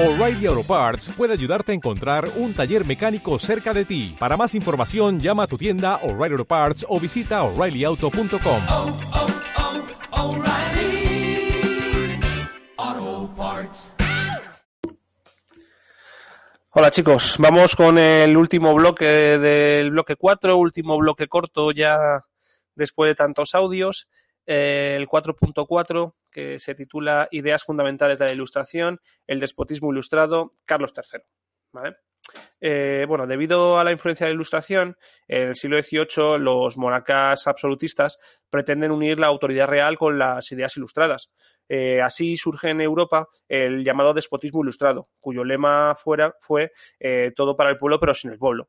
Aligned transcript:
O'Reilly 0.00 0.46
Auto 0.46 0.62
Parts 0.62 1.08
puede 1.16 1.32
ayudarte 1.32 1.72
a 1.72 1.74
encontrar 1.74 2.28
un 2.36 2.54
taller 2.54 2.86
mecánico 2.86 3.36
cerca 3.40 3.74
de 3.74 3.84
ti. 3.84 4.14
Para 4.16 4.36
más 4.36 4.54
información, 4.54 5.18
llama 5.18 5.42
a 5.42 5.46
tu 5.48 5.58
tienda 5.58 5.96
O'Reilly 6.04 6.34
Auto 6.34 6.44
Parts 6.44 6.86
o 6.88 7.00
visita 7.00 7.42
oreillyauto.com. 7.42 8.62
oh, 8.70 8.96
oh, 12.76 13.34
Parts. 13.36 13.96
Hola 16.70 16.92
chicos, 16.92 17.34
vamos 17.40 17.74
con 17.74 17.98
el 17.98 18.36
último 18.36 18.74
bloque 18.74 19.04
del 19.04 19.90
bloque 19.90 20.14
4, 20.14 20.56
último 20.56 20.96
bloque 20.98 21.26
corto 21.26 21.72
ya 21.72 22.24
después 22.76 23.10
de 23.10 23.16
tantos 23.16 23.52
audios, 23.56 24.06
eh, 24.46 24.94
el 24.96 25.08
4.4 25.08 26.14
que 26.30 26.58
se 26.58 26.74
titula 26.74 27.28
Ideas 27.30 27.64
fundamentales 27.64 28.18
de 28.18 28.26
la 28.26 28.32
Ilustración, 28.32 29.00
el 29.26 29.40
despotismo 29.40 29.90
ilustrado, 29.92 30.54
Carlos 30.64 30.92
III. 30.96 31.20
¿vale? 31.72 31.96
Eh, 32.60 33.04
bueno, 33.08 33.26
debido 33.26 33.78
a 33.78 33.84
la 33.84 33.92
influencia 33.92 34.26
de 34.26 34.32
la 34.32 34.34
Ilustración, 34.34 34.96
en 35.28 35.48
el 35.48 35.56
siglo 35.56 35.80
XVIII 35.80 36.38
los 36.38 36.76
monarcas 36.76 37.46
absolutistas 37.46 38.18
pretenden 38.50 38.90
unir 38.90 39.18
la 39.18 39.28
autoridad 39.28 39.68
real 39.68 39.96
con 39.96 40.18
las 40.18 40.50
ideas 40.52 40.76
ilustradas. 40.76 41.30
Eh, 41.68 42.00
así 42.00 42.36
surge 42.36 42.70
en 42.70 42.80
Europa 42.80 43.28
el 43.48 43.84
llamado 43.84 44.14
despotismo 44.14 44.62
ilustrado, 44.62 45.08
cuyo 45.20 45.44
lema 45.44 45.94
fuera, 45.94 46.34
fue 46.40 46.72
eh, 46.98 47.32
todo 47.36 47.56
para 47.56 47.70
el 47.70 47.76
pueblo 47.76 48.00
pero 48.00 48.14
sin 48.14 48.32
el 48.32 48.38
pueblo. 48.38 48.68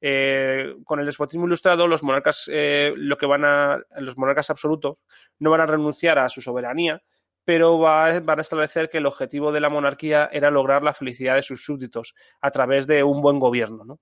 Eh, 0.00 0.74
con 0.84 1.00
el 1.00 1.06
despotismo 1.06 1.46
ilustrado, 1.46 1.88
los 1.88 2.02
monarcas, 2.02 2.48
eh, 2.52 2.92
lo 2.96 3.16
que 3.16 3.26
van 3.26 3.44
a, 3.44 3.80
los 3.98 4.16
monarcas 4.16 4.50
absolutos 4.50 4.98
no 5.38 5.50
van 5.50 5.62
a 5.62 5.66
renunciar 5.66 6.18
a 6.18 6.28
su 6.28 6.42
soberanía, 6.42 7.02
pero 7.44 7.78
va, 7.78 8.18
van 8.20 8.38
a 8.38 8.42
establecer 8.42 8.90
que 8.90 8.98
el 8.98 9.06
objetivo 9.06 9.52
de 9.52 9.60
la 9.60 9.70
monarquía 9.70 10.28
era 10.32 10.50
lograr 10.50 10.82
la 10.82 10.92
felicidad 10.92 11.36
de 11.36 11.42
sus 11.42 11.64
súbditos 11.64 12.14
a 12.40 12.50
través 12.50 12.86
de 12.86 13.02
un 13.02 13.22
buen 13.22 13.38
gobierno. 13.38 13.84
¿no? 13.84 14.00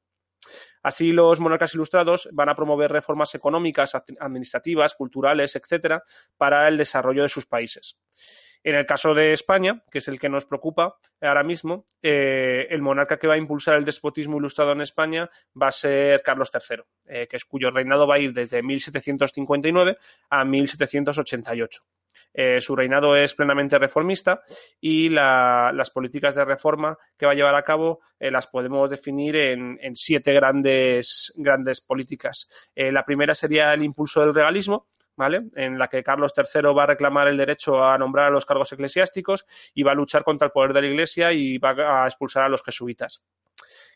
Así, 0.82 1.12
los 1.12 1.40
monarcas 1.40 1.74
ilustrados 1.74 2.28
van 2.32 2.48
a 2.48 2.54
promover 2.54 2.92
reformas 2.92 3.34
económicas, 3.34 3.94
administrativas, 3.94 4.94
culturales, 4.94 5.56
etcétera, 5.56 6.02
para 6.36 6.68
el 6.68 6.76
desarrollo 6.76 7.22
de 7.22 7.28
sus 7.28 7.46
países. 7.46 7.98
En 8.64 8.74
el 8.76 8.86
caso 8.86 9.12
de 9.12 9.34
España, 9.34 9.82
que 9.90 9.98
es 9.98 10.08
el 10.08 10.18
que 10.18 10.30
nos 10.30 10.46
preocupa 10.46 10.96
ahora 11.20 11.44
mismo, 11.44 11.86
eh, 12.02 12.66
el 12.70 12.80
monarca 12.80 13.18
que 13.18 13.26
va 13.26 13.34
a 13.34 13.38
impulsar 13.38 13.76
el 13.76 13.84
despotismo 13.84 14.38
ilustrado 14.38 14.72
en 14.72 14.80
España 14.80 15.28
va 15.60 15.68
a 15.68 15.72
ser 15.72 16.22
Carlos 16.22 16.50
III, 16.50 16.82
eh, 17.04 17.26
que 17.28 17.36
es 17.36 17.44
cuyo 17.44 17.70
reinado 17.70 18.06
va 18.06 18.14
a 18.14 18.18
ir 18.18 18.32
desde 18.32 18.62
1759 18.62 19.98
a 20.30 20.44
1788. 20.46 21.84
Eh, 22.32 22.60
su 22.60 22.74
reinado 22.74 23.14
es 23.16 23.34
plenamente 23.34 23.78
reformista 23.78 24.42
y 24.80 25.10
la, 25.10 25.70
las 25.74 25.90
políticas 25.90 26.34
de 26.34 26.44
reforma 26.44 26.96
que 27.18 27.26
va 27.26 27.32
a 27.32 27.34
llevar 27.34 27.56
a 27.56 27.64
cabo 27.64 28.00
eh, 28.18 28.30
las 28.30 28.46
podemos 28.46 28.88
definir 28.88 29.36
en, 29.36 29.78
siete 29.94 30.32
grandes, 30.32 31.34
grandes 31.36 31.82
políticas. 31.82 32.48
La 32.74 33.04
primera 33.04 33.34
sería 33.34 33.74
el 33.74 33.82
impulso 33.82 34.20
del 34.20 34.34
regalismo, 34.34 34.86
¿vale? 35.16 35.42
En 35.54 35.78
la 35.78 35.88
que 35.88 36.02
Carlos 36.02 36.32
III 36.36 36.72
va 36.74 36.84
a 36.84 36.86
reclamar 36.86 37.28
el 37.28 37.36
derecho 37.36 37.84
a 37.84 37.96
nombrar 37.98 38.26
a 38.26 38.30
los 38.30 38.46
cargos 38.46 38.72
eclesiásticos 38.72 39.46
y 39.74 39.82
va 39.82 39.92
a 39.92 39.94
luchar 39.94 40.24
contra 40.24 40.46
el 40.46 40.52
poder 40.52 40.72
de 40.72 40.82
la 40.82 40.88
Iglesia 40.88 41.32
y 41.32 41.58
va 41.58 42.02
a 42.02 42.06
expulsar 42.06 42.44
a 42.44 42.48
los 42.48 42.62
jesuitas. 42.62 43.22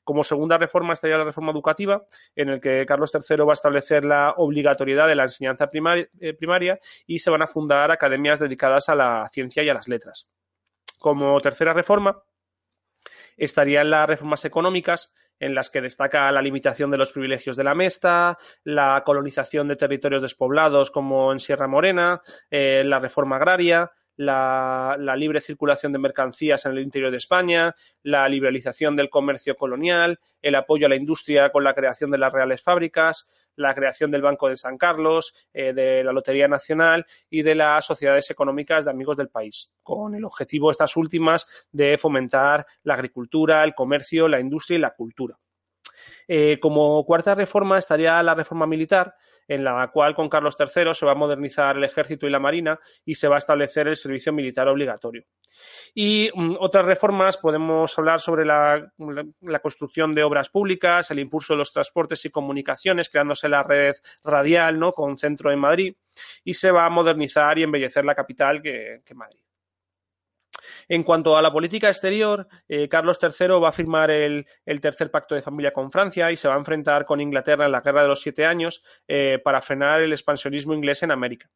Como 0.05 0.24
segunda 0.24 0.56
reforma 0.56 0.94
estaría 0.94 1.19
la 1.19 1.24
reforma 1.24 1.52
educativa, 1.52 2.06
en 2.34 2.48
el 2.48 2.61
que 2.61 2.86
Carlos 2.86 3.12
III 3.12 3.44
va 3.44 3.52
a 3.52 3.55
establecer 3.55 4.05
la 4.05 4.34
obligatoriedad 4.39 5.06
de 5.06 5.14
la 5.14 5.24
enseñanza 5.24 5.69
eh, 5.72 6.34
primaria 6.34 6.80
y 7.06 7.19
se 7.19 7.30
van 7.30 7.42
a 7.42 7.46
fundar 7.46 7.91
academias 7.91 8.39
dedicadas 8.39 8.89
a 8.89 8.94
la 8.94 9.28
ciencia 9.30 9.62
y 9.62 9.69
a 9.69 9.74
las 9.74 9.86
letras. 9.86 10.28
Como 10.98 11.39
tercera 11.41 11.74
reforma 11.74 12.22
estarían 13.36 13.91
las 13.91 14.08
reformas 14.08 14.44
económicas, 14.44 15.12
en 15.41 15.55
las 15.55 15.70
que 15.70 15.81
destaca 15.81 16.31
la 16.33 16.42
limitación 16.42 16.91
de 16.91 16.98
los 16.98 17.12
privilegios 17.12 17.56
de 17.56 17.64
la 17.64 17.75
Mesta, 17.75 18.39
la 18.64 19.03
colonización 19.05 19.69
de 19.69 19.77
territorios 19.77 20.23
despoblados 20.23 20.90
como 20.90 21.33
en 21.33 21.40
Sierra 21.40 21.68
Morena, 21.68 22.20
eh, 22.51 22.83
la 22.85 22.98
reforma 22.98 23.36
agraria, 23.36 23.90
la, 24.17 24.96
la, 24.98 25.14
libre 25.14 25.40
circulación 25.40 25.92
de 25.92 26.01
mercancías 26.01 26.67
en 26.67 26.73
el 26.73 26.80
interior 26.80 27.12
de 27.12 27.18
España, 27.18 27.74
la 28.02 28.29
liberalización 28.29 28.96
del 28.96 29.11
comercio 29.11 29.57
colonial, 29.57 30.18
el 30.42 30.57
apoyo 30.57 30.86
a 30.86 30.89
la 30.89 30.96
industria 30.96 31.51
con 31.51 31.62
la 31.62 31.74
creación 31.74 32.11
de 32.11 32.18
las 32.18 32.33
reales 32.33 32.61
fábricas, 32.61 33.29
la 33.58 33.74
creación 33.74 34.11
del 34.11 34.23
Banco 34.23 34.48
de 34.48 34.57
San 34.57 34.79
Carlos, 34.79 35.35
eh, 35.52 35.73
de 35.73 36.02
la 36.05 36.13
Lotería 36.13 36.48
Nacional 36.48 37.07
y 37.29 37.42
de 37.42 37.55
las 37.55 37.85
sociedades 37.85 38.30
económicas 38.30 38.85
de 38.85 38.91
amigos 38.91 39.17
del 39.17 39.29
país, 39.29 39.70
con 39.83 40.14
el 40.14 40.24
objetivo 40.24 40.70
estas 40.70 40.96
últimas 40.96 41.46
de 41.73 41.98
fomentar 41.98 42.67
la 42.85 42.95
agricultura, 42.95 43.64
el 43.64 43.74
comercio, 43.74 44.29
la 44.29 44.41
industria 44.41 44.79
y 44.79 44.80
la 44.80 44.95
cultura. 44.95 45.39
Eh, 46.28 46.58
como 46.61 47.05
cuarta 47.05 47.34
reforma 47.34 47.78
estaría 47.78 48.22
la 48.22 48.34
reforma 48.34 48.66
militar, 48.66 49.14
en 49.48 49.64
la 49.64 49.89
cual 49.90 50.14
con 50.14 50.28
Carlos 50.28 50.56
III 50.58 50.94
se 50.94 51.06
va 51.06 51.12
a 51.12 51.14
modernizar 51.14 51.77
el 51.77 51.84
ejército 51.84 52.27
y 52.27 52.30
la 52.30 52.39
marina 52.39 52.78
y 53.05 53.14
se 53.14 53.28
va 53.28 53.36
a 53.36 53.39
establecer 53.39 53.89
el 53.89 53.96
servicio 53.96 54.30
militar 54.30 54.68
obligatorio. 54.68 55.24
Y 55.94 56.30
um, 56.34 56.56
otras 56.61 56.84
reformas 56.84 57.38
podemos 57.38 57.98
hablar 57.98 58.20
sobre 58.20 58.44
la, 58.44 58.92
la, 59.40 59.58
construcción 59.61 60.14
de 60.14 60.22
obras 60.22 60.50
públicas, 60.50 61.11
el 61.11 61.18
impulso 61.18 61.55
de 61.55 61.58
los 61.58 61.72
transportes 61.72 62.24
y 62.27 62.30
comunicaciones, 62.30 63.08
creándose 63.08 63.48
la 63.48 63.62
red 63.62 63.94
radial 64.22 64.78
¿no? 64.78 64.92
con 64.92 65.17
centro 65.17 65.50
en 65.50 65.58
Madrid, 65.58 65.96
y 66.44 66.52
se 66.55 66.70
va 66.70 66.84
a 66.84 66.90
modernizar 66.90 67.58
y 67.58 67.62
embellecer 67.62 68.05
la 68.05 68.14
capital 68.14 68.61
que, 68.61 69.00
que 69.05 69.14
Madrid. 69.14 69.48
En 70.88 71.02
cuanto 71.02 71.36
a 71.36 71.42
la 71.42 71.52
política 71.52 71.88
exterior, 71.88 72.48
eh, 72.66 72.88
Carlos 72.88 73.18
III 73.22 73.60
va 73.62 73.68
a 73.68 73.72
firmar 73.72 74.10
el, 74.10 74.46
tercer 74.80 75.10
pacto 75.10 75.34
de 75.34 75.42
familia 75.42 75.70
con 75.70 75.92
Francia 75.92 76.32
y 76.32 76.36
se 76.36 76.48
va 76.48 76.54
a 76.54 76.58
enfrentar 76.58 77.04
con 77.04 77.20
Inglaterra 77.20 77.66
en 77.66 77.72
la 77.72 77.82
Guerra 77.82 78.02
de 78.02 78.08
los 78.08 78.22
Siete 78.22 78.46
Años 78.46 78.82
eh, 79.06 79.38
para 79.44 79.60
frenar 79.60 80.00
el 80.00 80.12
expansionismo 80.12 80.72
inglés 80.72 81.02
en 81.02 81.10
América. 81.10 81.50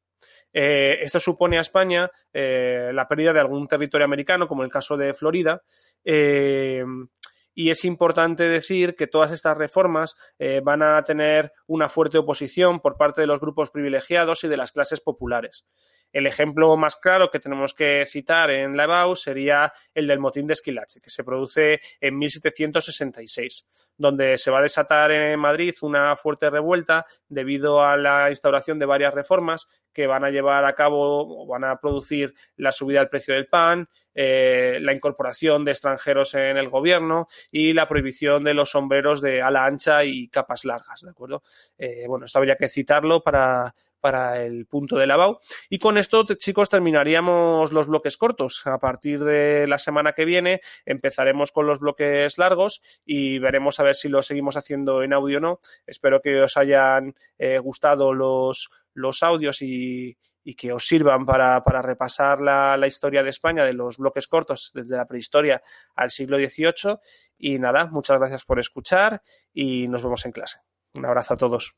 Eh, 0.53 0.99
esto 1.01 1.19
supone 1.19 1.57
a 1.57 1.63
España 1.63 2.11
la 2.35 3.09
pérdida 3.09 3.33
de 3.33 3.41
algún 3.41 3.67
territorio 3.67 4.05
americano, 4.05 4.47
como 4.47 4.65
el 4.65 4.71
caso 4.71 4.99
de 4.99 5.15
Florida. 5.15 5.63
Y 6.05 7.71
es 7.71 7.85
importante 7.85 8.45
decir 8.45 8.95
que 8.95 9.07
todas 9.07 9.33
estas 9.33 9.57
reformas 9.57 10.17
van 10.63 10.83
a 10.83 11.03
tener 11.05 11.53
una 11.67 11.89
fuerte 11.89 12.19
oposición 12.19 12.81
por 12.81 12.97
parte 12.97 13.23
de 13.23 13.27
los 13.27 13.41
grupos 13.41 13.71
privilegiados 13.71 14.45
y 14.45 14.49
de 14.49 14.57
las 14.59 14.73
clases 14.73 15.01
populares. 15.01 15.65
El 16.13 16.27
ejemplo 16.27 16.77
más 16.77 16.97
claro 16.97 17.31
que 17.31 17.41
tenemos 17.41 17.73
que 17.73 18.05
citar 18.07 18.51
en 18.51 18.77
la 18.77 18.85
EBAU 18.85 19.17
sería 19.17 19.73
el 19.95 20.07
del 20.07 20.19
motín 20.19 20.47
de 20.47 20.53
Esquilache, 20.53 21.01
que 21.01 21.11
se 21.11 21.25
produce 21.25 21.81
en 22.01 22.19
1766, 22.19 23.67
donde 23.97 24.37
se 24.37 24.51
va 24.51 24.59
a 24.59 24.63
desatar 24.63 25.11
en 25.11 25.41
Madrid 25.41 25.75
una 25.81 26.15
fuerte 26.17 26.51
revuelta 26.51 27.07
debido 27.29 27.83
a 27.83 27.97
la 27.97 28.29
instauración 28.29 28.79
de 28.79 28.87
varias 28.87 29.15
reformas 29.15 29.69
que 29.93 30.07
van 30.07 30.25
a 30.25 30.31
llevar 30.31 30.65
a 30.65 30.75
cabo 30.75 31.43
o 31.43 31.47
van 31.47 31.65
a 31.65 31.77
producir 31.77 32.35
la 32.57 32.73
subida 32.73 33.01
del 33.01 33.09
precio 33.09 33.35
del 33.35 33.47
pan, 33.47 33.89
eh, 34.15 34.79
la 34.81 34.93
incorporación 34.93 35.65
de 35.65 35.73
extranjeros 35.73 36.35
en 36.35 36.57
el 36.57 36.69
gobierno 36.69 37.29
y 37.51 37.73
la 37.73 37.89
prohibición 37.89 38.45
de 38.45 38.55
los 38.55 38.71
sombreros 38.71 39.21
de 39.21 39.43
ala 39.43 39.65
ancha 39.65 40.05
y 40.05 40.29
capas 40.29 40.65
largas, 40.65 41.03
¿de 41.03 41.11
acuerdo? 41.11 41.43
Eh, 41.79 42.05
bueno, 42.07 42.27
esto 42.27 42.39
habría 42.39 42.57
que 42.57 42.69
citarlo 42.69 43.23
para, 43.23 43.75
para 44.03 44.45
el 44.45 44.67
punto 44.67 44.97
de 44.97 45.07
lavado. 45.07 45.41
Y 45.71 45.79
con 45.79 45.97
esto, 45.97 46.25
chicos, 46.35 46.69
terminaríamos 46.69 47.73
los 47.73 47.87
bloques 47.87 48.19
cortos. 48.19 48.67
A 48.67 48.79
partir 48.79 49.25
de 49.25 49.67
la 49.67 49.79
semana 49.79 50.13
que 50.13 50.27
viene 50.27 50.61
empezaremos 50.85 51.53
con 51.53 51.67
los 51.67 51.79
bloques 51.79 52.37
largos 52.37 52.83
y 53.07 53.39
veremos 53.39 53.81
a 53.81 53.85
ver 53.85 53.95
si 53.95 54.11
lo 54.11 54.23
seguimos 54.23 54.57
haciendo 54.57 55.03
en 55.03 55.15
audio 55.15 55.39
o 55.39 55.41
no. 55.41 55.61
Espero 55.87 56.21
que 56.21 56.43
os 56.43 56.57
hayan 56.57 57.15
eh, 57.39 57.59
gustado 57.59 58.13
los, 58.13 58.71
los 58.93 59.23
audios 59.23 59.63
y, 59.63 60.19
y 60.43 60.55
que 60.55 60.73
os 60.73 60.87
sirvan 60.87 61.25
para, 61.25 61.63
para 61.63 61.81
repasar 61.81 62.41
la, 62.41 62.77
la, 62.77 62.89
historia 62.89 63.23
de 63.23 63.31
España 63.31 63.65
de 63.65 63.73
los 63.73 63.99
bloques 63.99 64.27
cortos 64.27 64.73
desde 64.75 64.97
la 64.97 65.07
prehistoria 65.07 65.63
al 65.95 66.11
siglo 66.11 66.39
XVIII. 66.39 66.99
Y 67.39 67.59
nada, 67.59 67.87
muchas 67.87 68.19
gracias 68.19 68.45
por 68.45 68.59
escuchar 68.59 69.23
y 69.53 69.87
nos 69.87 70.03
vemos 70.03 70.27
en 70.27 70.33
clase. 70.33 70.59
Un 70.95 71.07
abrazo 71.07 71.35
a 71.35 71.37
todos. 71.37 71.77